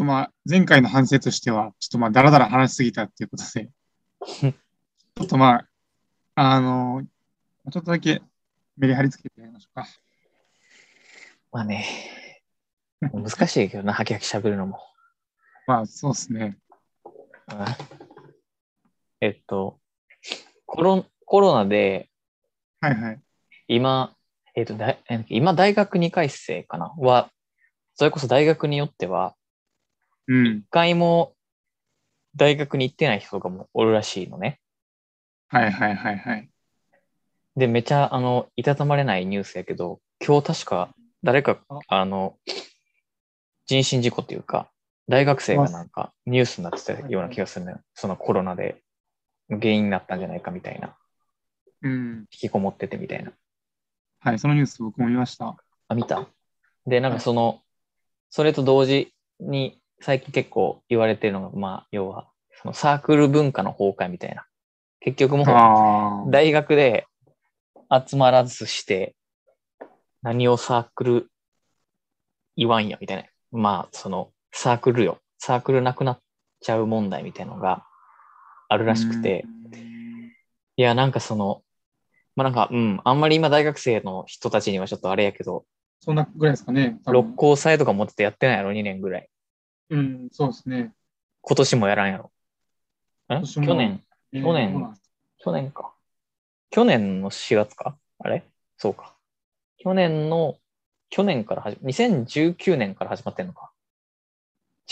[0.00, 3.68] とまあ、前回の反省としては、ちょっとまあ、だらだら話しすぎたっていうことで、
[4.24, 5.68] ちょっとまあ、
[6.36, 7.02] あの、
[7.70, 8.22] ちょっとだけ
[8.78, 9.86] メリハリつけてやりましょうか。
[11.52, 11.84] まあね、
[13.02, 14.80] 難しいけどな、はきはき喋るのも。
[15.68, 16.56] まあ、そうですね。
[17.04, 17.64] うん
[19.20, 19.78] えっと、
[20.64, 22.08] コロコロナで
[22.80, 23.20] はいはい。
[23.68, 24.16] 今、
[24.54, 24.96] えっと、だ
[25.28, 26.94] 今大学2回生かな？
[26.96, 27.30] は、
[27.96, 29.39] それこそ大学によっては、うん
[30.30, 30.62] 一。
[30.70, 31.34] 回も
[32.36, 34.60] 大学に行ってない人とかもおるらしいのね。
[35.48, 36.48] はいはいはいはい。
[37.56, 42.38] で、めちゃ、あの、いたたまれないニュースやけど、今日確か誰かあ、あの、
[43.66, 44.70] 人身事故っていうか、
[45.08, 47.80] 大学生がなんかニュースになってたような気がするのよ。
[47.94, 48.80] そのコロナで
[49.48, 50.96] 原因になったんじゃないかみたいな。
[51.82, 52.18] うん。
[52.20, 53.32] 引きこもっててみたいな。
[54.20, 55.56] はい、そのニュース僕も見ました。
[55.88, 56.28] あ、見た？
[56.86, 57.62] で、なんかその、
[58.28, 62.28] それと同時に最近結構言われてるのが、まあ、要は、
[62.62, 64.46] そのサークル文化の崩壊みたいな。
[65.00, 65.44] 結局も
[66.26, 66.30] う。
[66.30, 67.06] 大学で
[68.08, 69.14] 集まらずして、
[70.22, 71.30] 何をサークル
[72.56, 73.24] 言わんや、みたいな。
[73.52, 75.18] まあ、その、サークルよ。
[75.38, 76.20] サークルなくなっ
[76.60, 77.84] ちゃう問題みたいなのが
[78.68, 79.44] あるらしくて。
[80.76, 81.62] いや、なんかその、
[82.36, 85.64] まあなんか、うん、あんまり今大学生の人たちにはちょっとあれやけど、
[86.00, 86.98] そんなぐらいですかね。
[87.06, 89.28] 六甲祭とか持っててやってないやろ、2年ぐらい。
[89.90, 90.92] うん、そうですね。
[91.42, 92.32] 今年もやらんやろ。
[93.28, 94.02] 去年、
[94.32, 94.94] えー去年？
[95.38, 95.92] 去年か。
[96.70, 97.96] 去年の4月か？
[98.18, 98.44] あれ？
[98.76, 99.14] そうか。
[99.78, 100.58] 去年の、
[101.08, 103.72] 去年から始め、2019年から始まってんのか？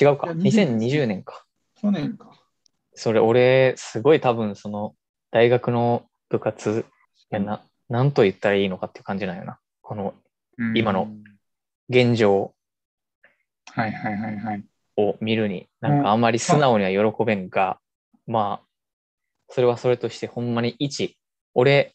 [0.01, 0.27] 違うか。
[0.27, 1.45] いや20 2020年か。
[1.81, 2.31] 去年か。
[2.95, 4.97] それ、俺、すごい多分、その、
[5.31, 6.85] 大学の部活、
[7.31, 9.61] いやな、なんと言ったらいいのかっていう感じなんよな。
[9.83, 10.15] この、
[10.57, 11.09] うん今の。
[11.89, 12.53] 現状
[13.67, 14.65] はいはいはいはい。
[14.99, 17.79] を見るに、なんかあんまり素直には喜べんが、
[18.27, 18.67] まあ、
[19.49, 21.17] それはそれとしてほんまに一、
[21.55, 21.95] 俺、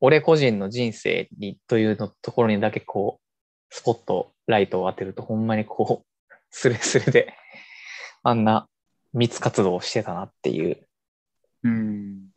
[0.00, 6.06] 俺個人の人生にというのところにだけこう、スポット、ライトを当てるとほんまにこう、
[6.50, 7.34] スレスレで、
[8.22, 8.68] あんな
[9.12, 10.86] 密活動をしてたなっていう。
[11.64, 12.28] うん。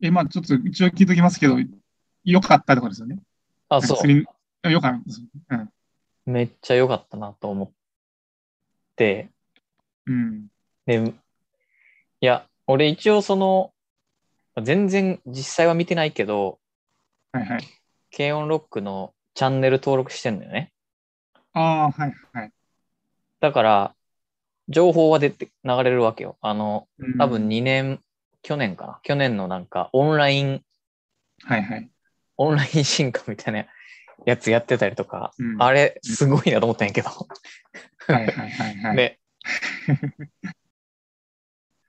[0.00, 1.56] え、まあちょっと一応聞いときますけど、
[2.24, 3.18] 良かったってことですよね。
[3.68, 4.26] あ、そ釣り
[4.70, 5.22] 良かったです。
[5.50, 5.60] うん。
[5.60, 5.72] う。
[6.26, 7.77] めっちゃ良かったなと思って、
[10.06, 10.48] うん。
[10.86, 11.14] で、
[12.20, 13.72] いや、俺一応その、
[14.62, 16.58] 全然実際は見てないけど、
[17.32, 17.64] はいはい。
[18.16, 20.72] 軽音ロックのチャンネル登録してんのよね。
[21.52, 22.52] ああ、はいはい。
[23.40, 23.94] だから、
[24.68, 26.36] 情報は出て、流れるわけよ。
[26.40, 28.00] あの、うん多分2年、
[28.42, 29.00] 去年かな。
[29.02, 30.62] 去年のなんか、オンライン、
[31.42, 31.90] はいはい。
[32.36, 33.66] オンライン進化みたいな
[34.26, 37.08] やつやってたりとか、うんあれ、すごいなと思ったんやけど。
[37.08, 38.96] はいはいはいはい。
[38.96, 39.20] で、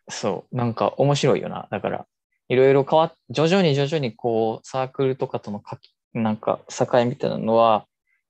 [0.10, 1.68] そう、なんか面白いよな。
[1.72, 2.06] だから、
[2.50, 7.86] いろいろ変わっ、徐々に徐々にこう、サークルとかとのかき、なんか境みたいなのは、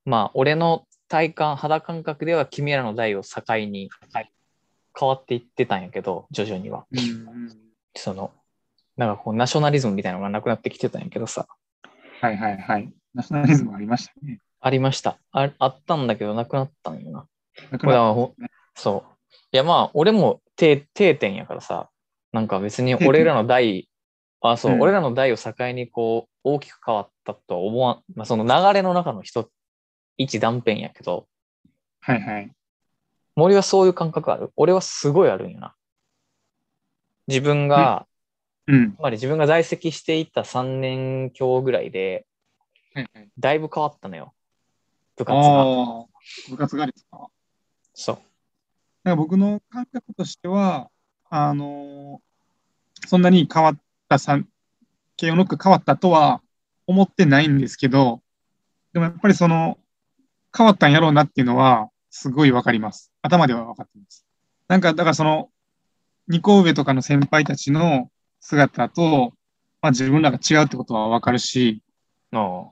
[0.06, 3.90] まあ、俺の体感、肌感覚では君らの代を境に
[4.98, 6.86] 変わっていってたんやけど、徐々には。
[7.96, 8.32] その、
[8.98, 11.48] なんかこう、ナショナリズムみたいなのがなくなってきてたんやけどさ、
[12.22, 12.92] はいはいはい。
[13.14, 14.40] ナショナリズムありましたね。
[14.62, 15.18] ありました。
[15.32, 17.28] ああったんだけど、なくなったんよな。
[17.72, 19.36] なくなったねそう。
[19.52, 21.90] いや、まあ、俺も定定点やからさ、
[22.32, 23.90] なんか別に俺らの代、
[24.42, 29.50] あ、そう、うん俺らの代を境にこう、大きく変わったとは思わん、まあ、その流れの中の一、
[30.18, 31.28] 一断片やけど、
[32.02, 32.52] はいはい。
[33.36, 34.52] 森はそういう感覚ある？
[34.56, 35.76] 俺はすごいあるんよな。
[37.28, 38.06] 自分が、
[38.68, 38.96] うん。
[38.96, 42.26] つまり自分が在籍していた3年強ぐらいで、
[43.38, 44.34] だいぶ変わったのよ。
[45.18, 46.06] 部活が。
[46.50, 47.28] 部活がですか？
[47.94, 48.20] そう。
[49.04, 50.90] なんか僕の感覚としては、
[51.30, 52.22] あの
[53.08, 54.48] そんなに変わったさん、
[55.18, 56.42] 慶応ノック変わったとは
[56.88, 58.22] 思ってないんですけど、
[58.94, 59.78] でもやっぱりその、
[60.56, 63.12] 変わったんやろうなっていうのは、すごいわかります。
[63.22, 64.26] 頭では分かってます。
[64.68, 65.50] なんか、だからその、
[66.28, 68.10] 二個上とかの先輩たちの
[68.40, 69.34] 姿と、
[69.82, 71.84] まあ自分らが違うってことはわかるし、
[72.32, 72.72] あ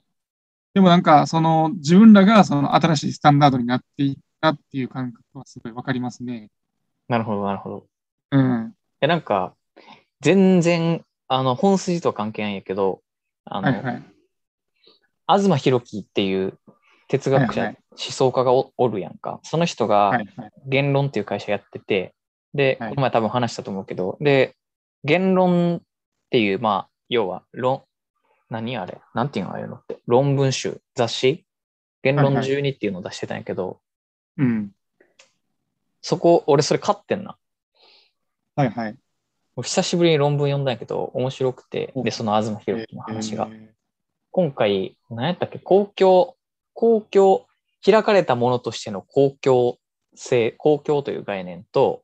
[0.78, 6.52] でもなんか、その、自分らがその新しいスタンダードになっていったっていう感覚はすごいわかりますね。
[7.08, 7.88] なるほど、なるほど。
[8.30, 8.76] うん。
[9.02, 9.56] え、なんか、
[10.22, 13.02] 全然、あの、本筋とは関係ないんやけど、
[13.46, 14.04] あの、はいはい。
[15.28, 16.60] 東博樹っていう
[17.08, 19.40] 哲学者、はいはい思想家がおおるやんか。
[19.42, 20.20] その人が。
[20.68, 22.14] 言論っていう会社やってて、
[22.54, 24.56] で、はいこの前多分話したと思うけど、で、
[25.04, 25.82] 言論っ
[26.30, 27.82] ていう、まあ、要は、論、
[28.50, 29.00] 何あれ？
[29.14, 29.52] なんていうの？
[29.52, 30.00] ああいうのって。
[30.08, 31.46] 論文集、雑誌？
[32.04, 33.80] 言論はい12っていうのを出してたんやけど、
[34.38, 34.72] うん。
[36.02, 37.38] そこ、俺それ買ってんな。
[38.56, 38.96] はいはい。
[39.62, 42.04] 久しぶりに論文読んだんやけど、面白くて、お。
[42.04, 43.48] で、その東博樹の話が。
[43.52, 43.56] え。
[43.56, 43.68] ー
[44.32, 46.36] 今回、何やったっけ、公共、
[46.74, 47.48] 公共、
[47.84, 49.80] 開かれたものとしての公共
[50.16, 52.04] 性、公共という概念と、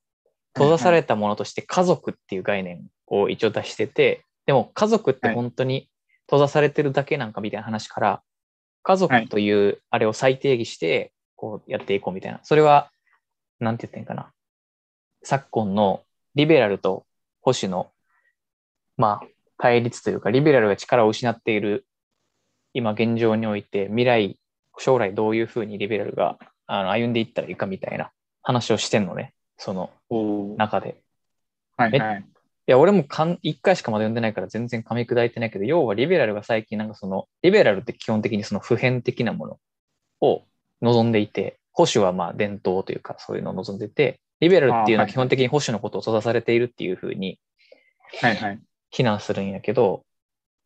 [0.56, 5.90] 閉ざされたものとして家族っていう概念を一応出してて、でも家族って本当に
[6.34, 8.24] 閉ざされてるだけなんかみたいな話から、
[8.82, 12.40] 家族というあれを再定義して、こうやっていこうみたいな。
[12.42, 12.90] それは、
[13.60, 14.32] なんて言ってんかな。
[15.22, 16.02] 昨今の
[16.34, 17.06] リベラルと
[17.42, 17.92] 保守の、
[18.98, 19.28] まあ、
[19.60, 21.86] 対立というか、リベラルが力を失っている
[22.74, 24.40] 今現状において、未来、
[24.80, 29.92] 将来どういうふうにリベラルがあの歩んでいったらいいかみたいな話をしてんのね、その
[30.58, 31.00] 中で。
[31.78, 32.26] はいはい。
[32.68, 39.60] いや、俺もかん1回しかまだ読んでないから全然噛み砕いてないけど、要はリベラルが最近なんかその、リベラルって基本的にその普遍的なもの
[40.22, 40.44] を
[40.82, 47.40] 望んでいて、保守はまあ伝統というかそういうのを望んでて、リベラルっていうのは基本的に保守のことを閉ざされているっていうふうに
[48.20, 48.60] はいはい。
[48.92, 50.04] 非難するんやけど、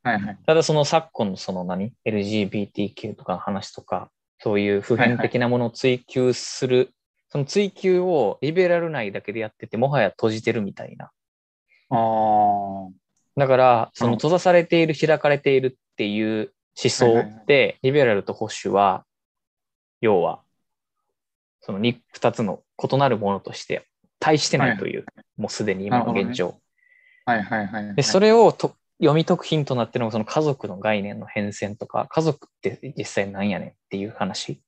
[0.04, 0.38] はいはい。
[0.46, 4.10] ただその昨今のその何 ?LGBTQ とかの話とか、
[4.40, 6.92] そういう普遍的なものを追求する、
[7.30, 11.12] その追求をリベラル内だけでやってて、もはや閉じてるみたいな。
[11.89, 12.92] ああ。
[13.36, 19.06] だから、そのうん閉ざされている、開かれているっていう思想はいはいはで、リベラルと保守は、
[20.01, 20.42] 要は、
[21.62, 23.86] その 2, 二つの異なるものとして
[24.19, 25.06] 対してないという、
[25.38, 26.60] もうすでに今の現状。
[27.25, 27.95] はいはいはいはい。
[27.95, 34.62] で、それをと読み解くヒントになってるのが、その家族の概念の変遷とか、家族って実際何やねんっていう話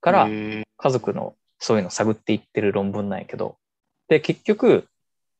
[0.00, 3.58] から、家族のそういうのを探っていってる論文なんやけど、
[4.08, 4.86] で、結局、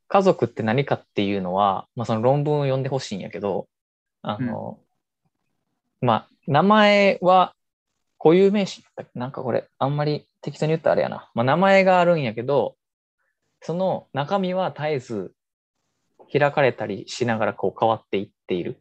[0.08, 3.68] 家族って何かっていうのは、まあその論文を読んでほしいんやけど、
[4.22, 4.78] あの、
[6.00, 7.54] まあ、名前は
[8.18, 8.82] 固有名詞
[9.14, 11.30] なんかこれ、あんまり適当に言ったらあれやな。
[11.34, 12.76] まあ名前があるんやけど、
[13.60, 15.32] その中身は絶えず
[16.32, 18.80] 開かれたりしながらこう変わっていっている。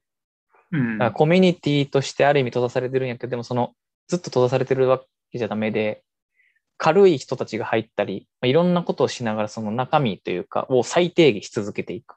[0.71, 3.73] うんだからコミュニティとしてある意味閉ざされてるんやけど、でもその
[4.07, 5.01] ずっと閉ざされてるわ
[5.31, 6.03] けじゃダメで、
[6.77, 12.15] 軽い人たちが入ったり、まあいろんなことをしながらその中身というかを再定義し続けていく。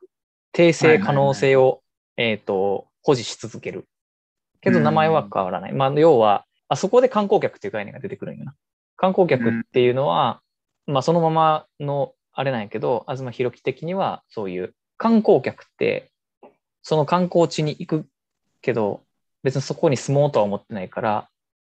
[0.52, 1.82] 訂正可能性を、
[2.16, 3.86] えっ、と、保持し続ける。
[4.60, 5.72] けど名前は変わらない。
[5.72, 8.54] まあ要は、あそこで観光客っていう概念が出てくるんよな。
[8.96, 10.40] 観光客っていうのは、
[10.86, 16.10] まあそのままのあれなんやけど、東博樹的にはそういう観光客って、
[16.82, 18.06] その観光地に行く
[18.60, 19.02] けど、
[19.42, 21.28] 別にそこに住もうとは思ってないから、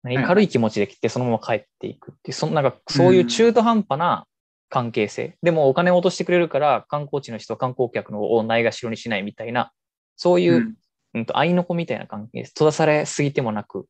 [0.02, 4.26] 軽い気持ちで来てそのまま帰っていくっていう、そのなんかそういう中途半端な
[4.68, 5.36] 関係性。
[5.42, 9.72] でもお金を落としてくれるから観光地の人は観光客のをないがしろにしないみたいな、
[10.16, 10.74] そういう、うん
[11.14, 13.86] うん、と愛の子みたいな関係閉ざされすぎてもなく、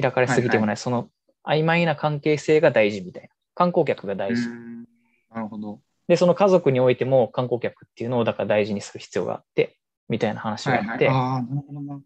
[0.00, 1.08] 開かれすぎてもない、その
[1.46, 3.28] 曖昧な関係性が大事みたいな。
[3.54, 4.48] 観光客が大事。
[4.48, 4.86] うん
[5.34, 5.80] なるほど。
[6.08, 9.76] で、その家族においても観光客っていうのをだから大事にする必要があって、
[10.08, 11.16] みたいな話があって、はいはい。
[11.16, 12.00] ああ、なるほどな。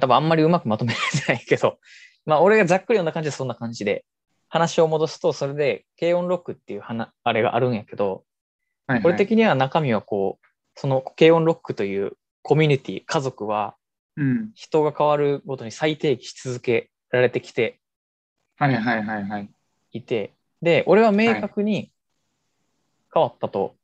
[0.00, 1.78] 多分あんまりうまくまとめられてないけど、
[2.26, 4.04] まあ俺がざっくり読んだ感じでそんな感じで、
[4.48, 8.24] 話を戻すと、それで軽音ロックっていう話あれがあるんやけど、
[8.86, 12.12] はいはいこれ的には中身はこう、その軽音ロックという
[12.42, 13.76] コミュニティ、家族は
[14.16, 14.50] うん。
[14.54, 17.80] 人が変わるごとに再定義し続けられてきて
[18.56, 19.50] はいはいはいはい。
[19.92, 21.90] いて、で、俺は明確に
[23.12, 23.74] 変わったと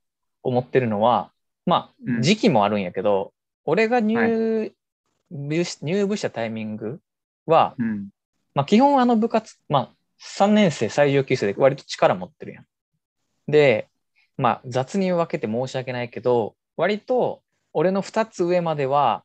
[0.43, 1.33] 思ってるのは、
[1.67, 3.33] まあ、うん時期もあるんやけど、
[3.65, 4.73] 俺が入
[5.31, 7.01] 部し入部したタイミング
[7.47, 8.09] は、うん。
[8.55, 12.67] まあ、基本あの部活、まあ、3年生最上級生で割と力持ってるやん。
[13.49, 13.89] で、
[14.37, 17.43] まあ、雑に分けて申し訳ないけど、割と
[17.73, 19.25] 俺の2つ上までは、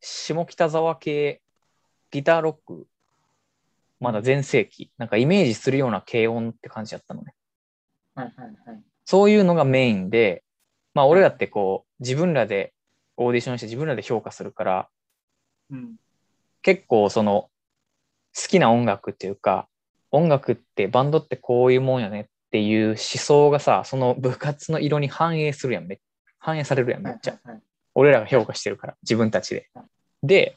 [0.00, 1.40] 下北沢系
[2.10, 2.86] ギターロック、
[4.00, 7.34] まだ全盛期、なんかイメージするような軽音って感じだったのね。
[8.14, 8.82] はいはいはい。
[9.04, 10.42] そういうのがメインで、
[10.94, 12.74] まあ俺らってこう、自分らで
[13.16, 14.88] オーディションして自分らで評価するから、
[15.70, 15.96] うん。
[16.62, 17.48] 結構その
[18.36, 19.68] 好きな音楽っていうか
[20.10, 25.86] 音楽ってバンドってこういうもんやねっていう思想がさその部活の色に反映するやん。
[25.86, 26.00] め
[26.38, 27.32] 反映されるやんめっちゃ。
[27.32, 27.62] はいはい
[27.98, 29.70] 俺らが評価してるから自分たちで。
[30.22, 30.56] で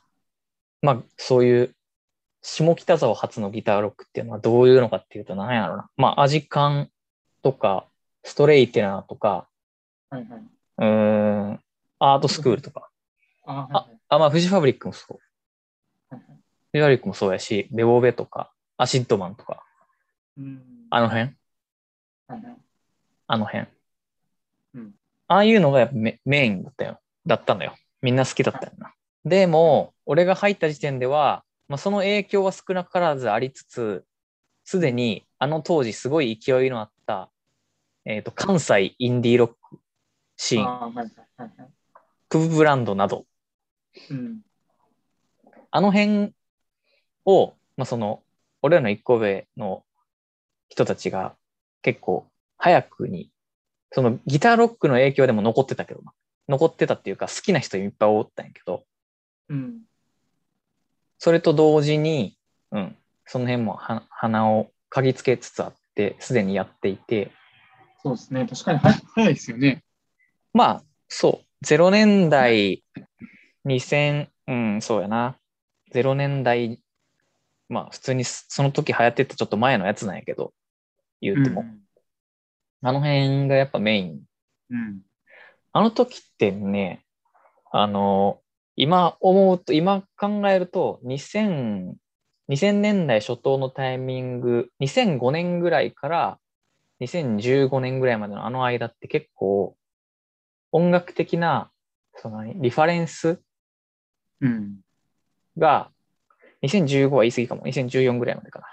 [0.82, 1.76] まあそういう
[2.42, 5.90] 下北沢初のギターロックっていうのはどういうのかっていうと何やろな。
[5.96, 6.90] まあアジカン
[7.42, 7.86] とか
[8.24, 9.48] ストレイテナーとか
[10.10, 10.42] はいはい。
[10.80, 10.86] うー
[11.54, 11.60] ん
[12.00, 12.90] アートスクールとか。
[13.46, 15.20] あはいああまあフジファブリックもそう
[16.74, 16.82] はいはい。
[16.82, 19.64] フジファブリックもそうやしベボベとかアシッドマンとか
[20.38, 20.62] うん。
[20.90, 21.36] あの辺？
[23.28, 23.68] あの辺。
[24.76, 24.94] うん
[25.32, 27.00] ああいうのがやっぱメメインだったよ。
[27.28, 27.76] だったのよ。
[28.02, 28.94] みんな好きだったよな。
[29.26, 34.06] でも、俺が入った時点では、まあ、その影響は少なからずありつつ、
[34.64, 37.30] すでにあの当時すごい勢いのあった
[38.06, 39.56] えっ、と、関西インディーロック
[40.36, 41.06] シーン、ああ、はいはい
[41.38, 41.70] はいはい。
[42.28, 43.26] クブブランドなど、
[44.10, 44.42] うん。
[45.70, 46.34] あの辺
[47.30, 48.24] を、まあ、その、
[48.62, 49.84] 俺らの一個上の
[50.70, 51.36] 人たちが
[51.82, 53.32] 結構早くに、
[53.92, 56.14] そのギターロックの影響でも残ってたけどな。
[56.48, 58.84] 残ってたっていうか好きな人いっぱいおったんやけど、
[59.50, 59.82] うん。
[61.20, 62.38] それと同時に、
[62.72, 62.96] うん、
[63.26, 67.32] その辺もは鼻を嗅ぎつけつつあって、すでにやっていて、
[68.02, 68.48] そうですね。
[68.48, 69.84] 確かには早いですよね。
[70.54, 72.84] まあ、そう、0年代、
[73.66, 75.36] 2000、うん、そうやな。
[75.94, 76.82] 0年代、
[77.70, 80.54] まあ、普通にその時流行ってたちょっと前のやつなんやけど、
[81.22, 81.64] 言うても。
[82.82, 84.22] あの辺がやっぱメイン。
[84.70, 85.02] うん。
[85.74, 87.06] あの時ってね、
[87.72, 88.42] あの、
[88.76, 91.94] 今思うと、今考えると、2000、
[92.50, 96.40] 2000年代初頭のタイミング、2005年ぐらいから
[97.02, 99.76] 2015年ぐらいまでのあの間って結構
[100.72, 101.72] 音楽的な、
[102.16, 103.42] その何リファレンス
[104.42, 104.78] うん。
[105.58, 105.92] が、
[106.64, 107.64] 2015は言い過ぎかも。
[107.64, 108.66] 2014ぐらいまでかな。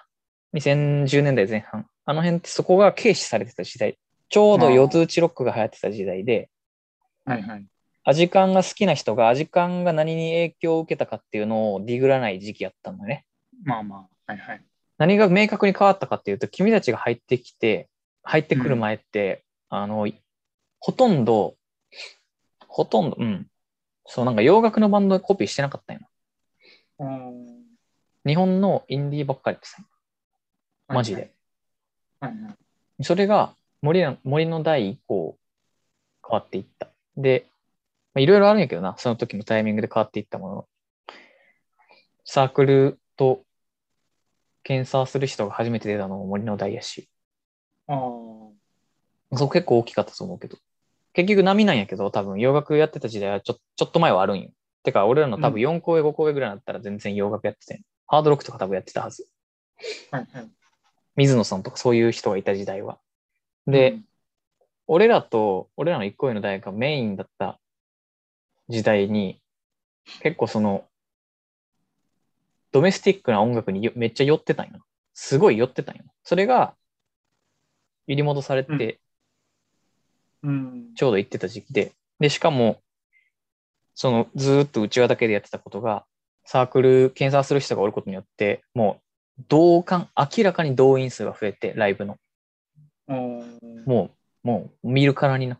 [0.54, 1.86] 2010年代前半。
[2.04, 3.98] あの辺ってそこが軽視されてた時代。
[4.28, 6.50] ちょうど四つ打ちロックが流行ってた時代で、
[7.24, 7.66] はいはい。
[8.04, 13.24] アジカンが好きな人がアジカンが何に影響を受けたかっていうのをディグらない時期やったんだよね。
[13.64, 13.96] まあま
[14.28, 14.64] あ、はいはい。
[14.98, 17.88] 何が明確に変わったかっていうと、君たちが入ってきて、
[18.22, 20.08] 入ってくる前って、あの、
[20.78, 21.56] ほとんど、
[22.66, 23.46] ほとんど、うん。
[24.06, 26.08] そう、なんか洋楽のバンドでコピーしてなかったんよ。
[26.98, 27.55] うん
[28.26, 29.86] 日本のインディーばっかりですね。
[30.88, 31.32] マジで。。
[32.20, 32.56] はいは
[32.98, 33.04] い。
[33.04, 35.38] それが森の森の代以降
[36.28, 36.88] 変わっていった。
[37.16, 37.46] で、
[38.14, 40.68] まあいろいろあるんやけどな、その時のタイミングで変わっていったもの。
[42.24, 43.44] サークルと
[44.64, 47.08] 検査する人が初めて出たのも森の代やし、
[47.86, 47.96] ああ。
[49.36, 50.58] そこ結構大きかったと思うけど。
[51.12, 54.50] 結局波なんやけど、多分洋楽やってた時代はちょちょっと前はあるんよ。
[54.82, 59.26] てか、俺らの多分4個上、5個上ぐらいだったら全然洋楽やってて、ハードロックとか多分やってたはず。
[60.10, 60.50] はいはい。
[61.16, 62.98] 水野さんとかそういう人がいた時代は。
[63.66, 63.98] で、
[64.86, 67.58] 俺らと、俺らの一個上の大学がメインだった
[68.68, 69.40] 時代に、
[70.22, 70.84] 結構その、
[72.72, 74.84] ドメスティックな音楽によめっちゃ寄ってたんよ。
[75.14, 76.04] すごい寄ってたんよ。
[76.22, 76.76] それが、
[78.06, 79.00] 揺り戻されて、
[80.42, 80.94] うん。
[80.94, 82.80] ちょうど行ってた時期で、で、しかも、
[83.94, 86.04] その、ずーっと内輪だけでやってたことが、
[86.46, 89.00] サークル、検査する人がおることによって、も
[89.38, 92.16] う、同感、明らかに動員数が増えて、ライブの。
[93.08, 93.44] も
[93.84, 94.10] も
[94.44, 95.58] う、もう、見るからにな。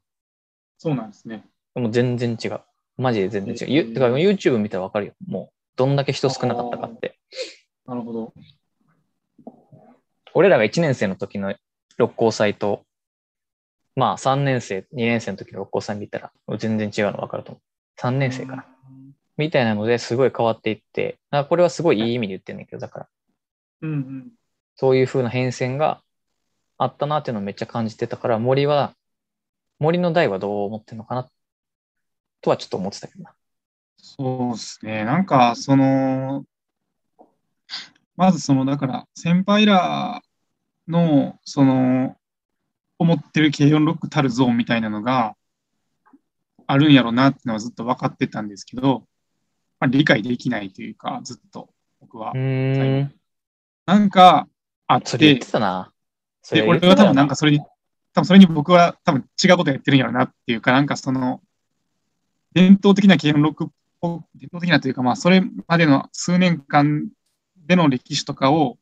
[0.79, 1.45] そうなんですね。
[1.75, 2.61] もう全然違う。
[2.97, 3.75] マジで全然違う。
[3.75, 5.13] ゆへーてか YouTube 見たらわかるよ。
[5.27, 7.19] もう、どんだけ人少なかったかって。
[7.87, 8.33] なるほど。
[10.35, 11.55] 俺らが1年生の時の
[11.97, 12.85] 六甲祭と、
[13.95, 18.01] まあ3年生、2年生の時の六甲祭見たら、全然違うのわかると思う。
[18.01, 18.67] 3年生かな。
[19.37, 23.09] みたいなのですごい変わっていって、あこれはすごいいい意味で言ってんだけど、だから、
[23.83, 24.33] うんうん。
[24.77, 26.03] そういう風な変遷が
[26.79, 28.95] あったなっていうのをめっちゃ感じてたから、森は、
[29.79, 31.29] 森の代はどう思ってんのかな
[32.41, 33.35] とはちょっと思ってたけどな。
[33.97, 35.05] そうですね。
[35.05, 36.45] なんか、その、
[38.17, 40.23] まずその、だから、先輩ら
[40.89, 42.17] の、その、
[42.99, 45.37] 思ってる軽音ロックたるゾーンみたいなのが
[46.67, 49.07] あるんやろなっていうのはずっと分かってたんですけど、
[49.79, 53.13] まあ、理解できないというか、ずっと僕はん。
[53.87, 54.49] なんか
[54.87, 55.93] あってそれ言っ、てたな。
[56.43, 57.61] そで、俺は多分なんかそれに、
[58.13, 61.41] 多分それに僕は多分違うことやってるんやろなっていうか、なんかその、
[62.53, 63.69] 伝統的な軽音ロックっ
[64.01, 67.09] ぽ、伝統的なというか、まあそれまでの数年間
[67.67, 68.79] での歴史とかを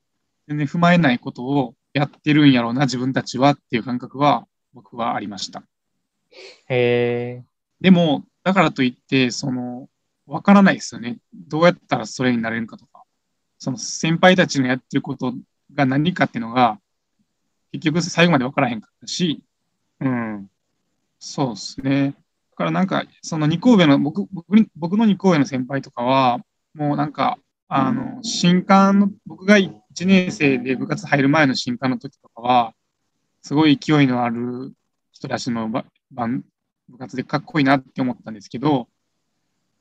[0.46, 5.62] 全然踏まえないことをやってるんやろうな、自分たちはっていう感覚は僕はありました。
[6.68, 7.44] へえ。
[7.80, 9.88] でも、だからといって、その、
[10.26, 11.18] わからないですよね。
[11.32, 13.04] どうやったらそれになれるかとか。
[13.58, 15.34] その先輩たちのやってること
[15.72, 16.78] が何かっていうのが、
[17.72, 19.42] 結局最後までわからへんかったし、
[20.00, 20.50] うん。
[21.18, 22.14] そうですね。
[22.52, 26.38] だからなんか、その二校上の、僕、僕に僕の二校上の先輩とかは、
[26.74, 27.38] もうなんか、
[27.68, 29.72] あの、新刊の、僕が1
[30.06, 32.74] 年生で部活入る前の新刊の時とかは、
[33.42, 34.72] すごい勢いのある
[35.12, 36.44] 人たちのば番
[36.88, 38.88] 部活でかっこいいなって思ったんですけど、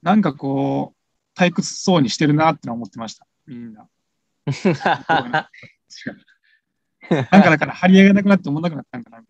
[0.03, 3.87] なんかこう、退屈そうにしてるなって思ってました、みんな。
[7.09, 9.23] なんかだから張り合いがなくなって思わなくなったんかな。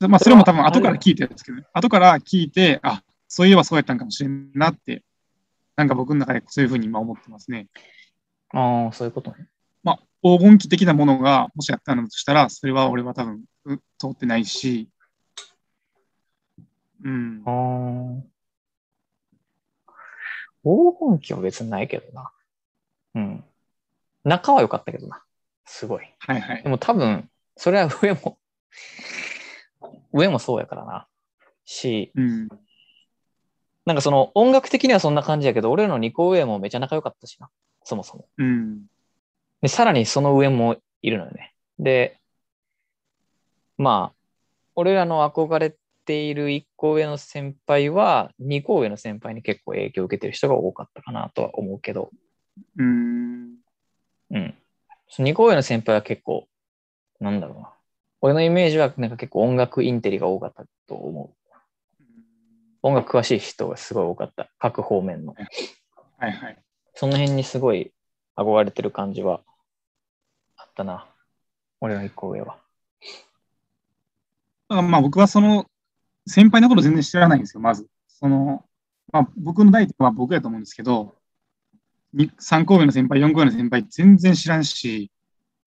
[0.00, 5.02] でまあそれも多分後から聞いてるんですけど、ね、後から聞いて、あ、そういえばそうやったんかもしれんなって、
[5.76, 7.66] なんか僕の中でそういうふうに今思ってますね。
[8.52, 9.48] ああ、そういうことね。
[9.82, 14.88] まあ黄金期的なものがもしあったのとしたら、それは俺は多分う通ってないし、
[17.02, 18.33] うんあ。
[20.64, 22.30] ー黄金期は別にないけどな。
[23.14, 23.44] うん。
[24.24, 25.22] 仲は良かったけどな。
[25.66, 26.14] すごい。
[26.18, 26.68] はいはいで。
[26.68, 28.38] も多分、それは 上も、
[30.12, 31.06] 上もそうやからな。
[31.64, 32.48] し、うん。
[33.86, 37.50] なんかその音楽的にはそんな感じやけど、俺らの2個上もめちゃ仲良かったしな。
[37.82, 38.28] そもそも。
[38.38, 38.86] うん。
[39.60, 41.54] で、さらにその上もいるのよね。
[41.78, 42.18] で、
[43.76, 44.16] まあ、
[44.74, 52.10] 俺らの憧れている1個上の先輩は、2個上の先輩に結構影響を受けてる人が多かったかなとは思うけど、
[52.78, 53.56] うん。
[54.30, 54.54] うん。
[55.08, 56.48] その2個上の先輩は結構、
[57.20, 57.72] なんだろうな。
[58.20, 61.44] 俺のイメージはなんか結構音楽インテリが多かったと思う。
[62.82, 64.50] 音楽詳しい人がすごい多かった。
[64.58, 65.34] 各方面の。
[66.18, 66.58] はいはい。
[66.94, 67.92] その辺にすごい
[68.36, 69.42] 憧れてる感じは
[70.56, 71.06] あったな。
[71.80, 72.58] 俺の1個上は。
[74.68, 75.66] まあ僕はその
[76.26, 77.86] 先輩のこと全然知らないんですよ、まず。
[78.08, 78.64] その、
[79.12, 81.14] まあ僕の代は僕やと思うんですけど、
[82.12, 85.10] に3個上の先輩、4個上の先輩全然知らんし、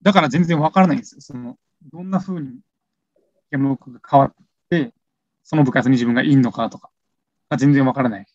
[0.02, 1.20] だから全然わからないんですよ。
[1.20, 1.56] その、
[1.92, 2.58] どんな風に
[3.50, 4.34] 山奥が変わっ
[4.70, 4.92] て、
[5.44, 6.90] その部活に自分がいいのかとか、
[7.50, 8.26] が全然わからない。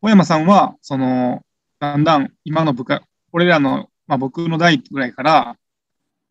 [0.00, 1.42] 小山さんは、その、
[1.78, 5.56] だんだん今の部活、俺らの、まあ僕の代ぐらいから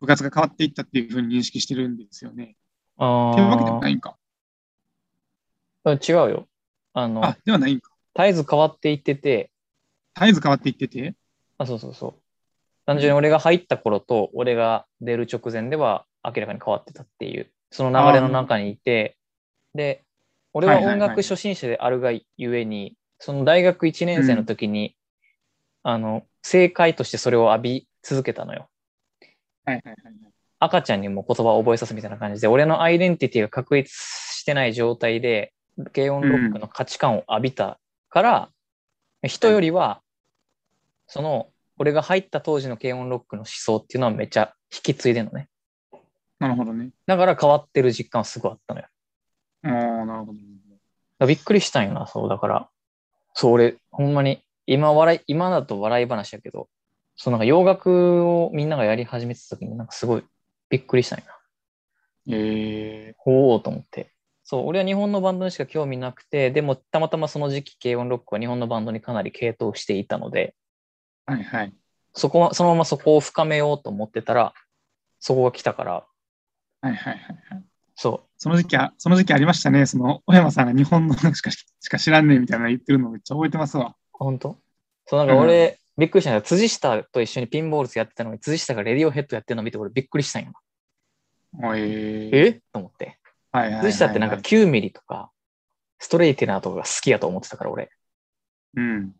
[0.00, 2.56] 部活が変わっていったっていう風に認識してるんですよね。
[2.96, 4.16] あっていうわけでもないんか。
[5.86, 6.48] あ、違うよ。
[6.94, 7.90] あのあ、、ではないんか。
[8.16, 9.50] 絶えず変わっていってて、
[10.16, 11.14] 絶えず変わっていってて？
[11.58, 12.14] あ、そうそうそう。
[12.86, 19.16] 単純に俺が入った頃と、俺が出る直前では明らかに変わってたっていう、その流れの中にいて、
[19.74, 20.04] で、
[20.52, 24.96] 俺は音楽初心者であるがゆえに、その大学1年生の時に、
[25.82, 28.68] あの、正解としてそれを浴び続けたのよ。
[29.64, 29.96] はいはいはい。
[30.58, 35.52] 赤ちゃんにも言葉を覚えさすみたいな感じで、俺のアイデンティティが確立してない状態で、
[35.94, 38.50] 軽音ロックの価値観を浴びたから、
[39.22, 40.00] 人よりは、
[41.06, 45.48] その、俺が入った当時の軽音ロックの思想っていうのはめっちゃ引き継いでんのね。
[46.38, 46.90] なるほどね。
[47.06, 48.86] だから変わってる実感はすごいあったのよ。
[49.64, 50.32] ああ、なるほ
[51.18, 51.26] ど。
[51.26, 52.28] びっくりしたんよな、そう。
[52.28, 52.68] だから、
[53.34, 56.68] そう、俺、ほんまに、今笑い、今だと笑い話やけど、
[57.16, 60.24] そうなんか洋楽をみんながやり始めてた時になんかすごい
[60.68, 61.32] びっくりしたんよな。
[62.36, 64.12] ええおおと思って。
[64.48, 70.54] そう、俺は日本のバンドにしか興味なくて、でもたまたまその時期、軽音ロックは日本のバンドにかなり傾倒していたので、
[71.26, 71.74] はいはい。
[72.14, 74.54] そこは、そのままそこを深めようと思ってたら、
[75.18, 75.92] そこが来たから、
[76.80, 77.64] はいはいはいはい。
[77.96, 79.84] そその時期は、その時期ありましたね。
[79.84, 83.96] その、小山さんが日本のしかしか知らんねえみたいなの言ってるのめっちゃ覚えてますわ。
[83.96, 84.56] う、本当？
[85.06, 90.52] そう、なんか俺、びっくりしたんだ辻下と一緒にピンボールズやってたのに、辻下がレディオヘッドやってるのを見て、俺びっくりしたんよ。
[91.74, 92.52] えええ？
[92.72, 93.18] と思って。
[93.56, 93.92] はいはいはいはい。
[93.92, 95.30] 辻下ってなんか9ミリとか、
[95.98, 97.90] ストレイテナーとかが好きやと思ってたから、俺。
[98.76, 99.12] うん。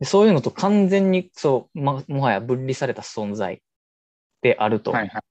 [0.00, 3.62] でそういうのと完全に、そう、ま、もはや分離された存在
[4.40, 4.90] であると。
[4.92, 5.22] はいはい。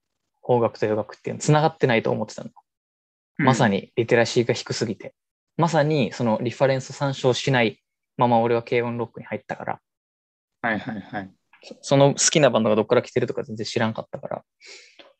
[0.44, 2.50] 邦楽と洋楽っていうの繋がってないと思ってたの。
[3.38, 3.76] まさに。
[3.76, 5.14] にリテラシーが低すぎて。
[5.56, 7.82] まさにそのリファレンス参照しない
[8.16, 9.80] まま俺は軽音ロックに入ったから、
[10.62, 11.30] はいはいはい。
[11.62, 14.44] そその好きなバンドがどっから来てるとか全然知らんかったから。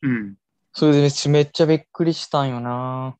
[0.01, 0.35] うん。
[0.73, 3.15] それでめっちゃめっちゃびっくりしたんよな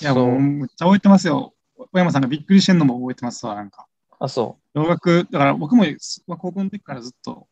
[0.00, 1.54] いや、もう、めっちゃ覚えてますよ。
[1.76, 3.86] 小山さんがびっくりしてんのも覚えてますわ、なんか。
[4.18, 5.84] あ、そ洋楽、だから僕も
[6.26, 7.46] 高校の時からずっと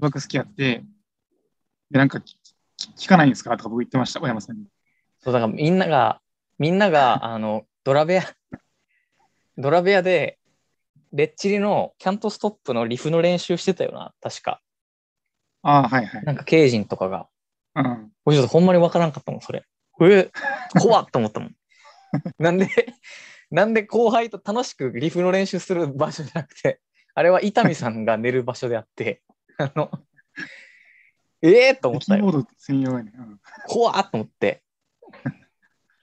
[0.00, 0.84] 楽好きやって、
[1.90, 2.34] で、なんか聞
[2.96, 3.56] 聞かないんですか？
[3.56, 4.62] とか僕言ってました、小山さんに。
[4.62, 4.66] う。
[5.20, 6.20] そう、だからみんなが、
[6.58, 8.22] みんなが、 あの、ドラベア、
[9.56, 10.38] ドラベアで、
[11.12, 14.62] レッチリのキャントストップのリフの練習してたよな、確か。
[15.62, 16.24] ああ、はいはい。
[16.24, 17.28] なんか、ケイジンとかが。
[17.74, 18.12] うん。
[18.24, 19.64] 俺ちょっとほんまにわからんかったもん、それ。
[20.02, 20.30] え、
[20.80, 21.54] 怖っと思ったもん。
[22.38, 22.68] なんで、
[23.50, 26.80] なんで後輩と楽しくリフの練習する場所じゃなくて、
[27.14, 29.22] あれは伊丹さんが寝る場所であって、
[29.58, 29.90] あの、
[31.42, 32.30] ええー、と思ったよ。
[32.30, 33.12] キード専用やね。
[33.16, 34.62] うん怖っと思って。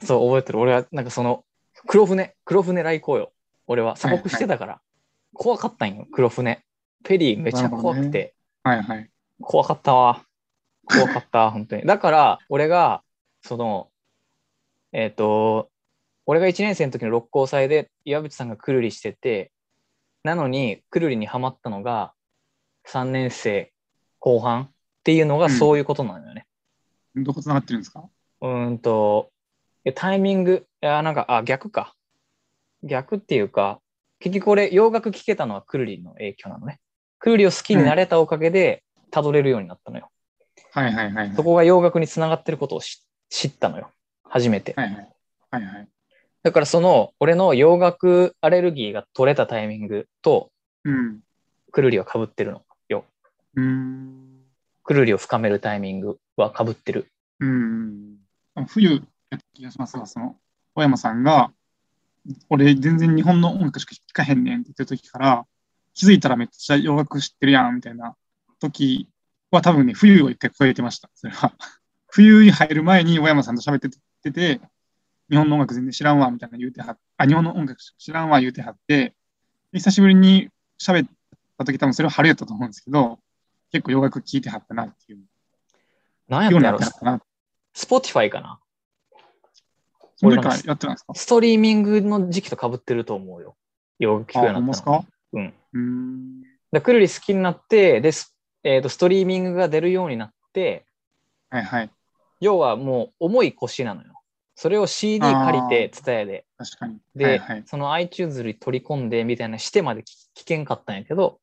[0.03, 0.59] そう、覚えてる。
[0.59, 1.43] 俺はなんかその、
[1.87, 3.33] 黒船、黒船来航よ。
[3.67, 4.81] 俺は鎖国してたから、
[5.33, 6.63] 怖かったんよ、黒船。
[7.03, 8.35] ペリーめっちゃ怖くて。
[8.63, 9.09] はいはい。
[9.41, 10.26] 怖かったわ。
[10.87, 11.83] 怖かった、本当に。
[11.83, 13.03] だから、俺が、
[13.41, 13.89] その、
[14.91, 15.69] えっ、と、
[16.25, 19.51] 俺が1年生の時の六甲祭で岩渕さんがくるりしてて、
[20.23, 22.13] なのに、くるりにはまったのが、
[22.85, 23.71] 3年生
[24.19, 24.71] 後半っ
[25.03, 26.45] ていうのがうんそういうことなのよね。
[27.15, 28.09] どこ繋がってるんですか？
[28.41, 29.31] うーんと、
[29.85, 31.95] えタイミング、いや、なんか、あ、逆か。
[32.83, 33.81] 逆っていうか、
[34.19, 36.79] 結局俺、洋楽聴けたのはくるりの影響なのね。
[37.19, 40.09] くるりを好きになれたおかげで、たどれるようになったのよ。
[40.71, 41.35] はいはいはいはい。
[41.35, 43.91] そこが洋楽につながってることを知知ったのよ。
[44.23, 44.73] 初めて。
[44.75, 45.09] はいはい。
[45.51, 45.87] はいはい。
[46.43, 50.51] だからその、俺の洋楽アレルギーが取れたタイミングと、
[50.83, 51.19] うん。
[51.71, 53.05] くるりは被ってるのよ。
[53.55, 54.43] うーん。
[54.83, 57.11] くるりを深めるタイミングは被ってる。
[57.39, 58.17] うん。
[58.67, 60.37] 冬やった気がしますが、その、
[60.73, 61.51] 小山さんが、
[62.49, 65.45] 俺全然日本の音楽しか聴かへんねんって言ってる時から、
[65.93, 68.15] 気づいたらめっちゃ洋楽知ってるやんみたいな
[68.59, 69.09] 時
[69.51, 71.09] は多分ね、冬を一回超えてました。
[71.15, 71.53] それは。
[72.09, 73.79] 冬に入る前に小山さんと喋っ
[74.21, 74.61] てて、
[75.29, 79.15] 日本の音楽全然知らんわみたいな言うてはっあ、日本の音楽知らんわ言うてはって、
[79.71, 80.49] で久しぶりに
[80.81, 81.09] 喋っ
[81.57, 83.19] た時多分それは春やったと思うんですけど、
[83.71, 85.19] 結構洋楽聴いてはったなっていう。
[85.19, 85.27] ように
[86.29, 86.71] なんやったや
[87.17, 87.21] ろ？
[87.73, 88.59] Spotify かな？
[90.15, 91.13] その時からやってたんですか？
[91.13, 93.57] ストリーミングの時期と被ってると思うよ。
[93.99, 95.01] 洋楽聴くようあ、ほんまですになったの。
[95.01, 95.07] か？
[95.33, 95.53] うん。
[95.73, 96.43] うーん。
[96.71, 98.35] だくるり好きになって、で、ス,、
[98.67, 100.85] えーとストリーミングが出るようになって、
[101.49, 101.89] はいはい。
[102.41, 104.13] 要はもう重い腰なのよ。
[104.55, 106.45] それを CD 借りて、ツタヤで。
[106.57, 106.97] 確かに。
[107.15, 107.63] で、はいはい。
[107.65, 111.39] その iTunes に取り込んでみたいなしてまで聞聞けんかったんやけど、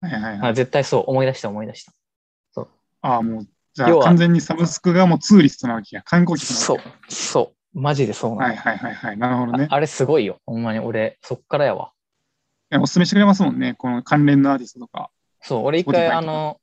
[0.00, 0.50] はいはいはい。
[0.50, 1.92] あ絶対そう、思い出した思い出した。
[3.02, 6.02] ああ、もう、じゃ要はあ完全にサブスクがもうツーリストなわけや。
[6.02, 7.78] 観光客なそうわけや。、そう。
[7.78, 9.16] マジでそうなの、はいはいはいはい。
[9.16, 9.68] なるほどね。
[9.70, 10.40] ああれすごいよ。
[10.46, 11.92] ほんまに俺、そっからやわ。
[12.70, 13.74] いやおすすめしてくれますもんね。
[13.78, 15.10] この関連のアーティストとか。
[15.48, 16.60] そう、俺一回あの、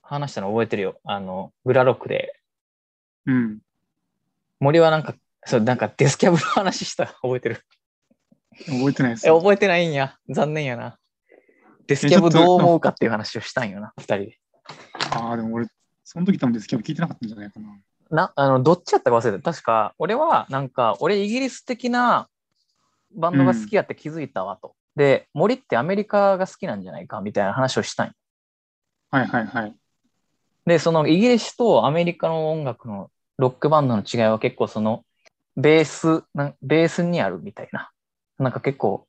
[0.00, 0.98] 話したの覚えてるよ。
[1.04, 2.40] あの、グラロックで、
[3.26, 3.58] うん。
[4.60, 7.60] 森はなんか、そう、なんかデスキャブの話した覚えてる？
[8.64, 9.38] 覚えてないですえ、よ。
[9.38, 10.16] 覚えてないんや。
[10.30, 10.98] 残念やな。
[11.86, 14.38] デスキャブどう思うかっていう話をしたんよな、二人で。
[15.10, 15.66] ああ、でも俺、
[16.02, 17.78] その時多分デスキャブ聞いてなかったんじゃないかな。
[18.10, 19.52] な、あの、どっちやったか忘れた。
[19.52, 22.30] 確か、俺は、なんか、俺イギリス的な
[23.14, 24.74] バンドが好きやって気づいたわと。
[24.96, 28.12] で、森ってアメリカが好きなんじゃないかみたいな話をしたんよ。
[29.10, 29.76] はいはいはい。
[30.66, 35.04] で、そのイギリスとアメリカの音楽のロックバンドの違いは結構その、
[35.56, 37.90] ベース、なベースにあるみたいな。
[38.38, 39.06] なんか結構、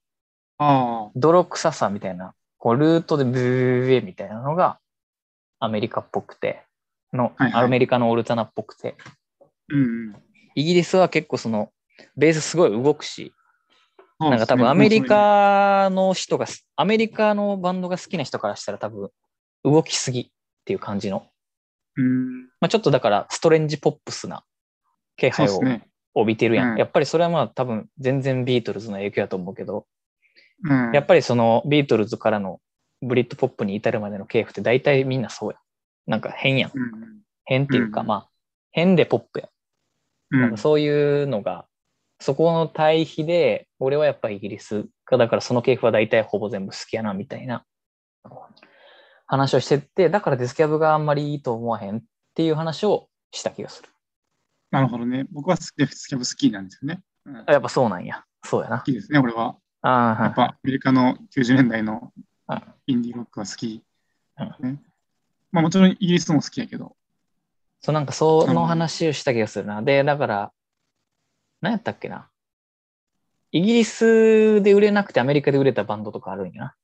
[0.57, 4.79] あ泥臭さみたいな、こう、ルートでブーベーみたいなのが、
[5.59, 6.63] アメリカっぽくて、
[7.13, 9.11] の、はいはいアメリカのオルタナっぽくて、あ、
[9.69, 10.15] うんうん。
[10.55, 11.71] イギリスは結構その、
[12.17, 13.33] ベースすごい動くし、
[14.19, 19.09] ねなんか多分アメリ、カの人が、アメリカのバンドが好きな人からしたら多分
[19.63, 20.27] 動きすぎっ
[20.65, 21.27] ていう感じの、
[21.97, 22.43] うん。
[22.59, 24.43] まあ、ちょっとだからストレンジポップスな
[25.17, 25.59] 気配を。
[26.15, 26.71] 帯びてるやん。
[26.71, 29.85] うんやっぱりそれはまあ多分全然ビートルズの影響やと思うけど、
[30.63, 30.91] うん。
[30.93, 32.61] やっぱりそのビートルズからの
[33.01, 35.59] ブリットポップに至るまでの系譜って大体みんなそうやん。
[36.09, 36.71] なんか変やん。
[36.73, 38.29] うん変っていうか、うんまあ
[38.71, 39.49] 変でポップや。
[40.31, 41.65] なんかそういうのが、
[42.19, 47.65] そこの対比で、俺はやっぱイギリスが、だからその系譜は大体ほぼ全部好きやな、みたいな
[49.27, 52.01] 話をしてって、だからデスキャブがあんまりいいと思わへんっ
[52.33, 53.89] ていう話をした気がする。
[54.71, 55.25] なるほどね。
[55.31, 57.01] 僕はデスキャブ好きなんですよね。
[57.25, 58.23] うん、やっぱそうなんや。
[58.43, 58.79] そうやな。
[58.79, 59.55] きですね、俺は。
[59.81, 62.11] ああ、やっぱアメリカの90年代の
[62.47, 63.83] うんインディーロックは好き。
[64.61, 64.81] うんね
[65.51, 66.95] まあもちろんイギリスも好きやけど。
[67.81, 69.81] そう、なんかその話をした気がするな。
[69.81, 70.51] で、だから、
[71.65, 72.29] 何やったっけな。
[73.51, 76.75] イギリスで売れなくてアメリカで売れたバンドとかあるんやな。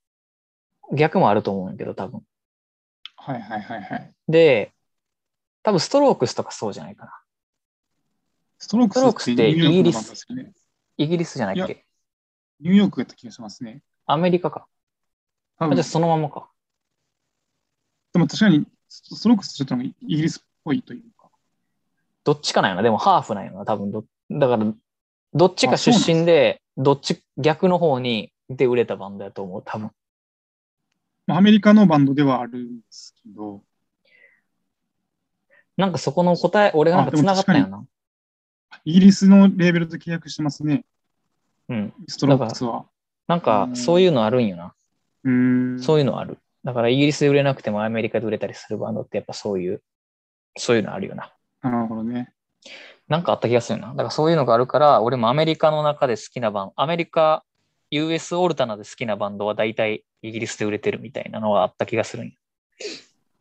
[0.92, 2.22] 逆もあると思うんやけど、多分。
[3.16, 4.12] はいはいはいはい。
[4.28, 4.74] で、
[5.62, 7.12] 多分ストロークスとかそうじゃないかな。
[8.58, 10.52] ストロークスってニューヨークのバンドですよね。
[10.98, 11.86] イギリスじゃないっいけ
[12.60, 13.84] ニューヨークやった気がしますね。
[14.08, 14.66] アメリカか。
[15.60, 16.50] あじゃあそのままか。
[18.14, 21.30] でも確かにストロークスちょっとイギリスっぽいというか。
[22.24, 22.82] どっちかなんやな。
[22.82, 23.66] でもハーフなんやな。
[23.66, 24.06] 多分ど、
[24.40, 24.66] だから、
[25.34, 29.64] どっちか出身で、どっち、逆の方にで売れたバンドやと思う。
[29.66, 29.92] 多分。
[31.28, 33.64] まあ、アメリカのバンドではあるんですけど、
[35.78, 37.86] なんかそこの答え、俺がなんか繋がったんやな。
[38.86, 40.86] イギリスのレーベルと契約してますね、
[41.70, 41.94] うん。
[42.08, 42.86] ストロークスは。
[43.28, 44.74] なんかうんそういうのあるんよな。
[45.24, 45.80] うーん。
[45.80, 46.38] そういうのある。
[46.64, 49.82] だからイギリスで売れなくてもアメリカで売れたりするバンドってやっぱそういう、
[50.58, 51.34] そういうのあるよな。
[51.62, 52.34] なるほどね。
[53.12, 53.90] なんかあった気がするな。
[53.90, 57.44] だからそういうのがあるから、俺もアメリカの中で好きなバンド、アメリカ、
[57.90, 62.34] US オルタナで好きなバンドは大体イギリスで売れてるみたいなのがあった気がするんよ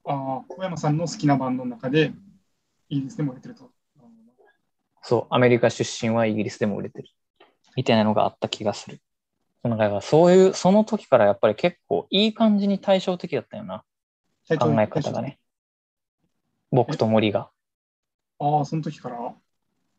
[0.07, 2.11] ああ、小山さんの好きなバンドの中で、
[2.89, 3.71] イギリスでも売れてると。
[5.03, 7.09] そう、アメリカ出身はイギリスでも売れてる。
[7.77, 9.01] みたいなのがあった気がする。
[9.63, 13.85] なんかそういう、その時からやっぱり結構いい感じに対照的だったよな。
[14.59, 15.39] 考え方がね。
[16.73, 17.51] 僕と森が。
[18.41, 19.33] ああ、その時から、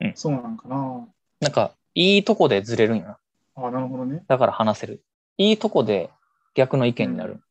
[0.01, 1.07] うんそうなんかな。
[1.39, 3.17] なんか、いいとこでずれるんよな。
[3.55, 4.23] ああ、なるほどね。
[4.27, 5.03] だから話せる。
[5.37, 6.09] いいとこで
[6.55, 7.41] 逆の意見になる。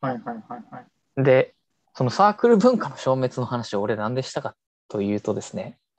[0.00, 0.80] はいはいはいは
[1.18, 1.24] い。
[1.24, 1.54] で、
[1.94, 4.54] そのサークル文化の消滅の話を俺何でしたか
[4.88, 5.78] というとですね、